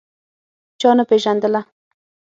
[0.81, 1.61] چا نه پېژندله.